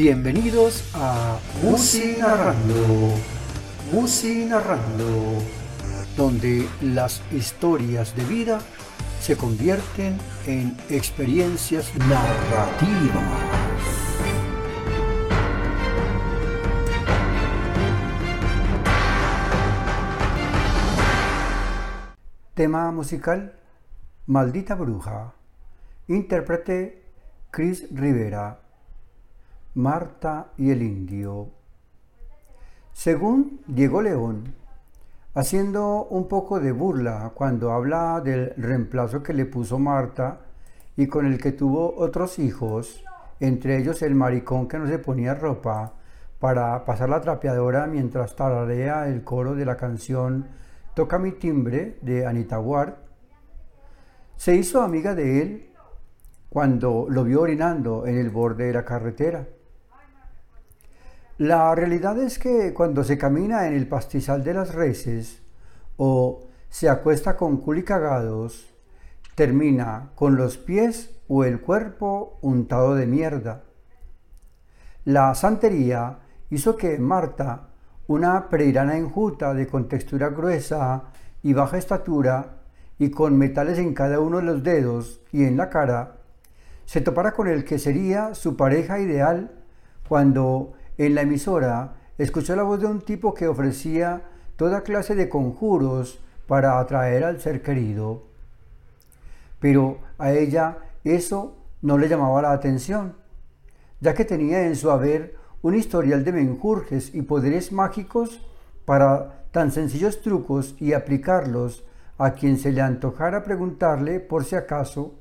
Bienvenidos 0.00 0.94
a 0.94 1.40
Musi 1.60 2.18
Narrando, 2.20 3.16
Musi 3.90 4.44
Narrando, 4.44 5.42
donde 6.16 6.68
las 6.80 7.20
historias 7.32 8.14
de 8.14 8.22
vida 8.22 8.60
se 9.20 9.36
convierten 9.36 10.16
en 10.46 10.76
experiencias 10.88 11.92
narrativas. 11.96 13.24
Tema 22.54 22.92
musical 22.92 23.58
Maldita 24.26 24.76
Bruja. 24.76 25.34
Intérprete 26.06 27.02
Chris 27.50 27.88
Rivera. 27.90 28.67
Marta 29.78 30.48
y 30.56 30.72
el 30.72 30.82
Indio. 30.82 31.50
Según 32.92 33.60
Diego 33.68 34.02
León, 34.02 34.56
haciendo 35.34 36.06
un 36.06 36.26
poco 36.26 36.58
de 36.58 36.72
burla 36.72 37.30
cuando 37.32 37.70
habla 37.70 38.20
del 38.20 38.54
reemplazo 38.56 39.22
que 39.22 39.32
le 39.32 39.46
puso 39.46 39.78
Marta 39.78 40.40
y 40.96 41.06
con 41.06 41.26
el 41.26 41.40
que 41.40 41.52
tuvo 41.52 41.94
otros 41.96 42.40
hijos, 42.40 43.04
entre 43.38 43.78
ellos 43.78 44.02
el 44.02 44.16
maricón 44.16 44.66
que 44.66 44.80
no 44.80 44.88
se 44.88 44.98
ponía 44.98 45.34
ropa 45.34 45.92
para 46.40 46.84
pasar 46.84 47.08
la 47.08 47.20
trapeadora 47.20 47.86
mientras 47.86 48.34
tararea 48.34 49.06
el 49.06 49.22
coro 49.22 49.54
de 49.54 49.64
la 49.64 49.76
canción 49.76 50.48
Toca 50.94 51.20
mi 51.20 51.30
timbre 51.30 51.98
de 52.02 52.26
Anita 52.26 52.58
Ward, 52.58 52.94
se 54.36 54.56
hizo 54.56 54.82
amiga 54.82 55.14
de 55.14 55.40
él 55.40 55.70
cuando 56.48 57.06
lo 57.08 57.22
vio 57.22 57.42
orinando 57.42 58.08
en 58.08 58.18
el 58.18 58.30
borde 58.30 58.66
de 58.66 58.72
la 58.72 58.84
carretera. 58.84 59.46
La 61.38 61.72
realidad 61.72 62.18
es 62.18 62.36
que 62.36 62.74
cuando 62.74 63.04
se 63.04 63.16
camina 63.16 63.68
en 63.68 63.74
el 63.74 63.86
pastizal 63.86 64.42
de 64.42 64.54
las 64.54 64.74
reses 64.74 65.40
o 65.96 66.48
se 66.68 66.88
acuesta 66.88 67.36
con 67.36 67.58
culicagados, 67.58 68.74
termina 69.36 70.10
con 70.16 70.34
los 70.34 70.58
pies 70.58 71.14
o 71.28 71.44
el 71.44 71.60
cuerpo 71.60 72.40
untado 72.42 72.96
de 72.96 73.06
mierda. 73.06 73.62
La 75.04 75.32
santería 75.36 76.18
hizo 76.50 76.76
que 76.76 76.98
Marta, 76.98 77.68
una 78.08 78.48
pereirana 78.48 78.96
enjuta 78.96 79.54
de 79.54 79.68
contextura 79.68 80.30
gruesa 80.30 81.04
y 81.44 81.52
baja 81.52 81.78
estatura 81.78 82.56
y 82.98 83.10
con 83.10 83.38
metales 83.38 83.78
en 83.78 83.94
cada 83.94 84.18
uno 84.18 84.38
de 84.38 84.42
los 84.42 84.64
dedos 84.64 85.20
y 85.30 85.44
en 85.44 85.56
la 85.56 85.70
cara, 85.70 86.16
se 86.84 87.00
topara 87.00 87.30
con 87.30 87.46
el 87.46 87.64
que 87.64 87.78
sería 87.78 88.34
su 88.34 88.56
pareja 88.56 88.98
ideal 88.98 89.52
cuando 90.08 90.72
en 90.98 91.14
la 91.14 91.22
emisora 91.22 91.94
escuchó 92.18 92.54
la 92.56 92.64
voz 92.64 92.80
de 92.80 92.86
un 92.86 93.00
tipo 93.00 93.32
que 93.32 93.48
ofrecía 93.48 94.22
toda 94.56 94.82
clase 94.82 95.14
de 95.14 95.28
conjuros 95.28 96.20
para 96.46 96.80
atraer 96.80 97.24
al 97.24 97.40
ser 97.40 97.62
querido. 97.62 98.24
Pero 99.60 99.98
a 100.18 100.32
ella 100.32 100.78
eso 101.04 101.56
no 101.80 101.96
le 101.96 102.08
llamaba 102.08 102.42
la 102.42 102.52
atención, 102.52 103.14
ya 104.00 104.14
que 104.14 104.24
tenía 104.24 104.66
en 104.66 104.74
su 104.74 104.90
haber 104.90 105.36
un 105.62 105.74
historial 105.74 106.24
de 106.24 106.32
menjurjes 106.32 107.14
y 107.14 107.22
poderes 107.22 107.72
mágicos 107.72 108.44
para 108.84 109.44
tan 109.52 109.70
sencillos 109.70 110.20
trucos 110.22 110.74
y 110.78 110.92
aplicarlos 110.92 111.84
a 112.16 112.32
quien 112.32 112.58
se 112.58 112.72
le 112.72 112.80
antojara 112.80 113.44
preguntarle 113.44 114.18
por 114.18 114.44
si 114.44 114.56
acaso, 114.56 115.14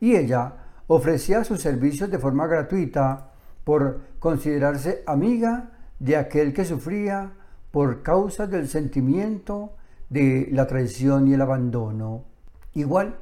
y 0.00 0.14
ella 0.14 0.52
ofrecía 0.86 1.44
sus 1.44 1.60
servicios 1.60 2.10
de 2.10 2.18
forma 2.18 2.46
gratuita 2.46 3.32
por 3.68 4.00
considerarse 4.18 5.02
amiga 5.04 5.72
de 5.98 6.16
aquel 6.16 6.54
que 6.54 6.64
sufría 6.64 7.32
por 7.70 8.02
causa 8.02 8.46
del 8.46 8.66
sentimiento 8.66 9.74
de 10.08 10.48
la 10.52 10.66
traición 10.66 11.28
y 11.28 11.34
el 11.34 11.42
abandono. 11.42 12.24
Igual, 12.72 13.16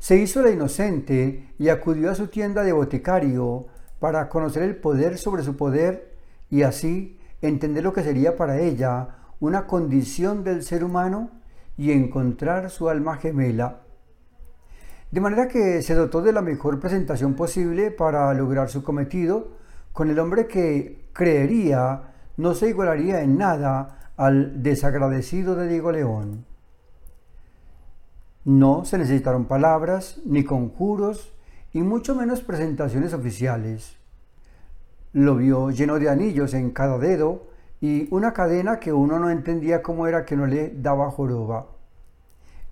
se 0.00 0.16
hizo 0.16 0.42
la 0.42 0.50
inocente 0.50 1.48
y 1.60 1.68
acudió 1.68 2.10
a 2.10 2.16
su 2.16 2.26
tienda 2.26 2.64
de 2.64 2.72
boticario 2.72 3.66
para 4.00 4.28
conocer 4.28 4.64
el 4.64 4.74
poder 4.74 5.16
sobre 5.16 5.44
su 5.44 5.54
poder 5.54 6.16
y 6.50 6.62
así 6.62 7.16
entender 7.40 7.84
lo 7.84 7.92
que 7.92 8.02
sería 8.02 8.36
para 8.36 8.58
ella 8.58 9.10
una 9.38 9.68
condición 9.68 10.42
del 10.42 10.64
ser 10.64 10.82
humano 10.82 11.30
y 11.76 11.92
encontrar 11.92 12.68
su 12.68 12.88
alma 12.88 13.18
gemela. 13.18 13.82
De 15.12 15.20
manera 15.20 15.46
que 15.46 15.82
se 15.82 15.94
dotó 15.94 16.20
de 16.20 16.32
la 16.32 16.42
mejor 16.42 16.80
presentación 16.80 17.34
posible 17.34 17.92
para 17.92 18.34
lograr 18.34 18.68
su 18.70 18.82
cometido, 18.82 19.62
con 19.94 20.10
el 20.10 20.18
hombre 20.18 20.48
que 20.48 21.08
creería 21.12 22.14
no 22.36 22.54
se 22.54 22.68
igualaría 22.68 23.22
en 23.22 23.38
nada 23.38 24.10
al 24.16 24.60
desagradecido 24.60 25.54
de 25.54 25.68
Diego 25.68 25.92
León. 25.92 26.44
No 28.44 28.84
se 28.84 28.98
necesitaron 28.98 29.44
palabras, 29.44 30.20
ni 30.26 30.42
conjuros, 30.42 31.32
y 31.72 31.82
mucho 31.82 32.16
menos 32.16 32.40
presentaciones 32.40 33.14
oficiales. 33.14 33.96
Lo 35.12 35.36
vio 35.36 35.70
lleno 35.70 36.00
de 36.00 36.10
anillos 36.10 36.54
en 36.54 36.72
cada 36.72 36.98
dedo 36.98 37.46
y 37.80 38.12
una 38.12 38.32
cadena 38.32 38.80
que 38.80 38.92
uno 38.92 39.20
no 39.20 39.30
entendía 39.30 39.80
cómo 39.80 40.08
era 40.08 40.24
que 40.24 40.36
no 40.36 40.48
le 40.48 40.70
daba 40.74 41.08
joroba. 41.12 41.68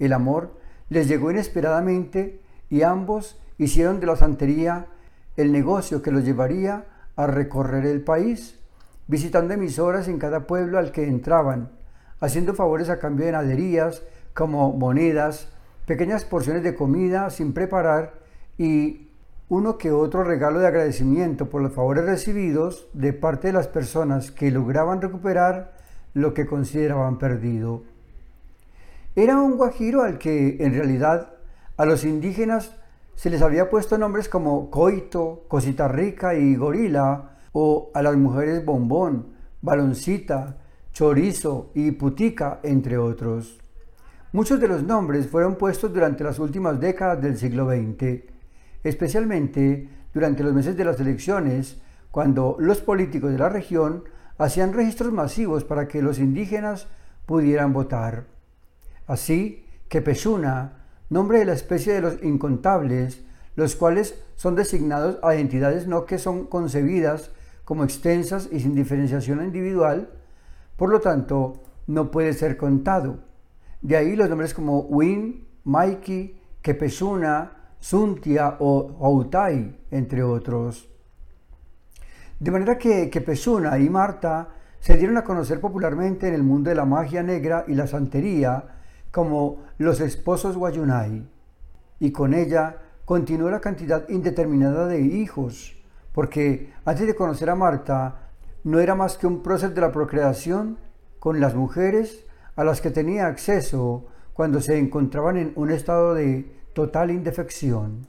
El 0.00 0.12
amor 0.12 0.58
les 0.88 1.06
llegó 1.06 1.30
inesperadamente 1.30 2.40
y 2.68 2.82
ambos 2.82 3.40
hicieron 3.58 4.00
de 4.00 4.06
la 4.06 4.16
santería 4.16 4.86
el 5.36 5.52
negocio 5.52 6.02
que 6.02 6.10
los 6.10 6.24
llevaría 6.24 6.86
a 7.16 7.26
recorrer 7.26 7.86
el 7.86 8.02
país, 8.02 8.58
visitando 9.06 9.54
emisoras 9.54 10.08
en 10.08 10.18
cada 10.18 10.46
pueblo 10.46 10.78
al 10.78 10.92
que 10.92 11.06
entraban, 11.06 11.70
haciendo 12.20 12.54
favores 12.54 12.88
a 12.88 12.98
cambio 12.98 13.26
de 13.26 13.32
naderías 13.32 14.02
como 14.34 14.72
monedas, 14.72 15.48
pequeñas 15.86 16.24
porciones 16.24 16.62
de 16.62 16.74
comida 16.74 17.30
sin 17.30 17.52
preparar 17.52 18.14
y 18.56 19.08
uno 19.48 19.76
que 19.76 19.90
otro 19.90 20.24
regalo 20.24 20.60
de 20.60 20.66
agradecimiento 20.66 21.50
por 21.50 21.60
los 21.60 21.74
favores 21.74 22.04
recibidos 22.04 22.88
de 22.94 23.12
parte 23.12 23.48
de 23.48 23.52
las 23.52 23.68
personas 23.68 24.30
que 24.30 24.50
lograban 24.50 25.02
recuperar 25.02 25.72
lo 26.14 26.32
que 26.32 26.46
consideraban 26.46 27.18
perdido. 27.18 27.82
Era 29.14 29.38
un 29.38 29.58
guajiro 29.58 30.04
al 30.04 30.16
que 30.16 30.56
en 30.60 30.72
realidad 30.74 31.34
a 31.76 31.84
los 31.84 32.04
indígenas 32.04 32.74
se 33.14 33.30
les 33.30 33.42
había 33.42 33.70
puesto 33.70 33.98
nombres 33.98 34.28
como 34.28 34.70
Coito, 34.70 35.44
Cosita 35.48 35.88
Rica 35.88 36.34
y 36.34 36.56
Gorila, 36.56 37.38
o 37.52 37.90
a 37.94 38.02
las 38.02 38.16
mujeres 38.16 38.64
Bombón, 38.64 39.34
Baloncita, 39.60 40.58
Chorizo 40.92 41.70
y 41.74 41.92
Putica, 41.92 42.60
entre 42.62 42.98
otros. 42.98 43.60
Muchos 44.32 44.60
de 44.60 44.68
los 44.68 44.82
nombres 44.82 45.26
fueron 45.26 45.56
puestos 45.56 45.92
durante 45.92 46.24
las 46.24 46.38
últimas 46.38 46.80
décadas 46.80 47.20
del 47.20 47.36
siglo 47.36 47.68
XX, 47.68 48.22
especialmente 48.82 49.88
durante 50.14 50.42
los 50.42 50.54
meses 50.54 50.76
de 50.76 50.84
las 50.84 50.98
elecciones, 51.00 51.80
cuando 52.10 52.56
los 52.58 52.80
políticos 52.80 53.30
de 53.30 53.38
la 53.38 53.48
región 53.48 54.04
hacían 54.38 54.72
registros 54.72 55.12
masivos 55.12 55.64
para 55.64 55.86
que 55.86 56.02
los 56.02 56.18
indígenas 56.18 56.88
pudieran 57.26 57.72
votar. 57.72 58.24
Así 59.06 59.66
que 59.88 60.00
Peshuna, 60.00 60.81
nombre 61.12 61.38
de 61.38 61.44
la 61.44 61.52
especie 61.52 61.92
de 61.92 62.00
los 62.00 62.22
incontables, 62.22 63.22
los 63.54 63.76
cuales 63.76 64.18
son 64.36 64.54
designados 64.54 65.18
a 65.22 65.34
entidades 65.34 65.86
no 65.86 66.06
que 66.06 66.18
son 66.18 66.46
concebidas 66.46 67.30
como 67.64 67.84
extensas 67.84 68.48
y 68.50 68.60
sin 68.60 68.74
diferenciación 68.74 69.44
individual, 69.44 70.10
por 70.76 70.90
lo 70.90 71.00
tanto, 71.00 71.62
no 71.86 72.10
puede 72.10 72.32
ser 72.32 72.56
contado. 72.56 73.18
De 73.82 73.96
ahí 73.96 74.16
los 74.16 74.28
nombres 74.28 74.54
como 74.54 74.80
Win, 74.80 75.46
Mikey, 75.64 76.40
Kepesuna, 76.62 77.52
Suntia 77.78 78.56
o 78.60 78.96
Outai, 79.00 79.76
entre 79.90 80.22
otros. 80.22 80.88
De 82.40 82.50
manera 82.50 82.78
que 82.78 83.10
Kepesuna 83.10 83.78
y 83.78 83.88
Marta 83.90 84.48
se 84.80 84.96
dieron 84.96 85.16
a 85.16 85.24
conocer 85.24 85.60
popularmente 85.60 86.26
en 86.26 86.34
el 86.34 86.42
mundo 86.42 86.70
de 86.70 86.76
la 86.76 86.84
magia 86.84 87.22
negra 87.22 87.64
y 87.68 87.74
la 87.74 87.86
santería 87.86 88.81
como 89.12 89.58
los 89.78 90.00
esposos 90.00 90.56
Guayunay, 90.56 91.28
y 92.00 92.10
con 92.10 92.34
ella 92.34 92.78
continuó 93.04 93.50
la 93.50 93.60
cantidad 93.60 94.08
indeterminada 94.08 94.88
de 94.88 95.00
hijos, 95.00 95.76
porque 96.12 96.72
antes 96.84 97.06
de 97.06 97.14
conocer 97.14 97.50
a 97.50 97.54
Marta, 97.54 98.30
no 98.64 98.80
era 98.80 98.94
más 98.94 99.16
que 99.18 99.26
un 99.26 99.42
proceso 99.42 99.72
de 99.72 99.80
la 99.80 99.92
procreación 99.92 100.78
con 101.18 101.40
las 101.40 101.54
mujeres 101.54 102.24
a 102.56 102.64
las 102.64 102.80
que 102.80 102.90
tenía 102.90 103.26
acceso 103.26 104.06
cuando 104.32 104.60
se 104.60 104.78
encontraban 104.78 105.36
en 105.36 105.52
un 105.56 105.70
estado 105.70 106.14
de 106.14 106.60
total 106.72 107.10
indefección. 107.10 108.06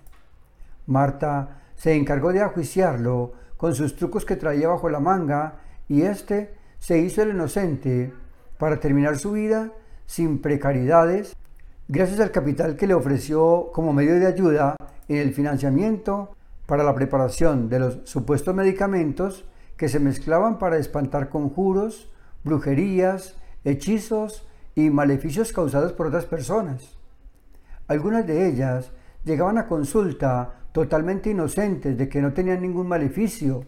Marta 0.86 1.62
se 1.76 1.96
encargó 1.96 2.32
de 2.34 2.42
ajuiciarlo 2.42 3.34
con 3.58 3.76
sus 3.76 3.96
trucos 3.96 4.26
que 4.26 4.36
traía 4.36 4.70
bajo 4.70 4.90
la 4.90 5.00
manga 5.00 5.60
y 5.88 6.04
éste 6.04 6.54
se 6.80 7.00
hizo 7.00 7.24
el 7.24 7.32
inocente 7.32 8.14
para 8.58 8.80
terminar 8.80 9.18
su 9.18 9.32
vida 9.34 9.72
sin 10.06 10.40
precariedades, 10.40 11.36
gracias 11.88 12.20
al 12.20 12.32
capital 12.32 12.76
que 12.76 12.88
le 12.88 12.94
ofreció 12.94 13.72
como 13.74 13.94
medio 13.94 14.20
de 14.20 14.28
ayuda 14.28 14.76
en 15.08 15.18
el 15.18 15.34
financiamiento 15.34 16.36
para 16.66 16.84
la 16.84 16.96
preparación 16.96 17.70
de 17.70 17.80
los 17.80 18.00
supuestos 18.06 18.56
medicamentos 18.56 19.46
que 19.78 19.90
se 19.90 20.00
mezclaban 20.00 20.60
para 20.60 20.78
espantar 20.78 21.30
conjuros, 21.30 22.10
brujerías, 22.44 23.36
hechizos 23.64 24.48
y 24.76 24.90
maleficios 24.90 25.54
causados 25.54 25.94
por 25.94 26.08
otras 26.08 26.26
personas. 26.26 26.98
Algunas 27.88 28.26
de 28.26 28.48
ellas 28.48 28.92
llegaban 29.24 29.58
a 29.58 29.68
consulta 29.68 30.54
totalmente 30.72 31.30
inocentes 31.30 31.98
de 31.98 32.10
que 32.10 32.22
no 32.22 32.34
tenían 32.34 32.62
ningún 32.62 32.88
maleficio, 32.88 33.66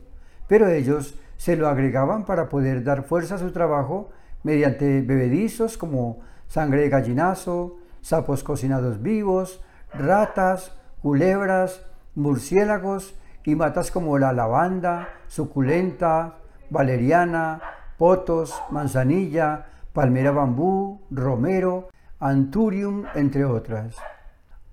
pero 0.48 0.68
ellos 0.68 1.20
se 1.38 1.56
lo 1.56 1.68
agregaban 1.68 2.26
para 2.26 2.50
poder 2.50 2.84
dar 2.84 3.04
fuerza 3.04 3.36
a 3.36 3.40
su 3.40 3.52
trabajo 3.52 4.10
mediante 4.46 5.02
bebedizos 5.02 5.76
como 5.76 6.20
sangre 6.48 6.82
de 6.82 6.90
gallinazo, 6.90 7.78
sapos 8.02 8.44
cocinados 8.44 9.02
vivos, 9.02 9.60
ratas, 9.92 10.72
culebras, 11.02 11.84
murciélagos 12.14 13.16
y 13.44 13.56
matas 13.56 13.90
como 13.90 14.20
la 14.20 14.34
lavanda, 14.34 15.10
suculenta, 15.28 16.36
valeriana, 16.70 17.60
potos, 17.98 18.62
manzanilla, 18.70 19.66
palmera 19.94 20.30
bambú, 20.30 21.02
romero, 21.10 21.90
anturium, 22.20 23.06
entre 23.16 23.46
otras. 23.46 23.96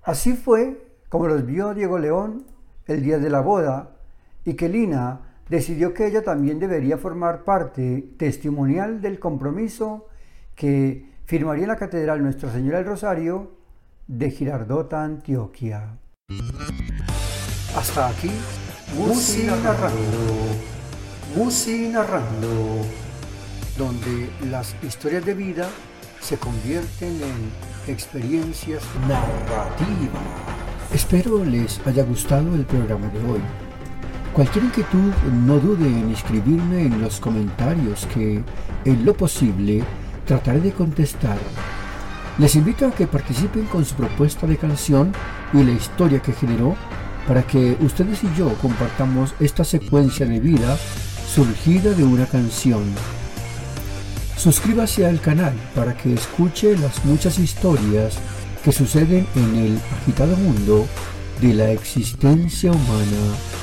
Así 0.03 0.33
fue 0.33 0.85
como 1.09 1.27
los 1.27 1.47
vio 1.47 1.73
Diego 1.73 1.97
León 1.97 2.45
el 2.85 3.01
día 3.01 3.17
de 3.17 3.31
la 3.31 3.41
boda 3.41 3.89
y 4.45 4.53
que 4.53 4.69
Lina 4.69 5.32
decidió 5.53 5.93
que 5.93 6.07
ella 6.07 6.23
también 6.23 6.57
debería 6.57 6.97
formar 6.97 7.43
parte 7.43 8.09
testimonial 8.17 9.01
del 9.01 9.19
compromiso 9.19 10.07
que 10.55 11.11
firmaría 11.25 11.65
en 11.65 11.69
la 11.69 11.75
Catedral 11.75 12.23
Nuestra 12.23 12.51
Señora 12.51 12.79
del 12.79 12.87
Rosario 12.87 13.51
de 14.07 14.31
Girardota, 14.31 15.03
Antioquia. 15.03 15.99
Hasta 17.77 18.07
aquí, 18.07 18.31
Musi 18.97 19.43
narrando, 19.43 20.25
Musi 21.35 21.87
narrando, 21.89 22.81
donde 23.77 24.31
las 24.49 24.75
historias 24.83 25.23
de 25.23 25.35
vida 25.35 25.69
se 26.19 26.35
convierten 26.37 27.21
en 27.21 27.93
experiencias 27.93 28.81
narrativas. 29.07 30.23
Espero 30.91 31.45
les 31.45 31.79
haya 31.85 32.03
gustado 32.03 32.55
el 32.55 32.65
programa 32.65 33.07
de 33.09 33.19
hoy. 33.19 33.62
Cualquier 34.33 34.65
inquietud 34.65 35.13
no 35.45 35.59
dude 35.59 35.85
en 35.85 36.09
escribirme 36.09 36.87
en 36.87 36.99
los 36.99 37.19
comentarios 37.19 38.07
que, 38.11 38.43
en 38.83 39.05
lo 39.05 39.13
posible, 39.13 39.83
trataré 40.25 40.59
de 40.59 40.71
contestar. 40.71 41.37
Les 42.39 42.55
invito 42.55 42.87
a 42.87 42.91
que 42.91 43.05
participen 43.05 43.65
con 43.65 43.85
su 43.85 43.93
propuesta 43.93 44.47
de 44.47 44.57
canción 44.57 45.11
y 45.53 45.61
la 45.61 45.71
historia 45.71 46.19
que 46.19 46.33
generó 46.33 46.75
para 47.27 47.43
que 47.43 47.77
ustedes 47.81 48.23
y 48.23 48.35
yo 48.35 48.51
compartamos 48.55 49.35
esta 49.39 49.63
secuencia 49.63 50.25
de 50.25 50.39
vida 50.39 50.77
surgida 51.27 51.91
de 51.91 52.03
una 52.03 52.25
canción. 52.25 52.83
Suscríbase 54.35 55.05
al 55.05 55.21
canal 55.21 55.53
para 55.75 55.95
que 55.95 56.11
escuche 56.11 56.75
las 56.75 57.05
muchas 57.05 57.37
historias 57.37 58.17
que 58.63 58.71
suceden 58.71 59.27
en 59.35 59.55
el 59.55 59.79
agitado 60.01 60.35
mundo 60.37 60.87
de 61.39 61.53
la 61.53 61.71
existencia 61.71 62.71
humana. 62.71 63.62